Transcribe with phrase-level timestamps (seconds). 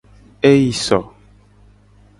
[0.49, 0.99] Eyi so.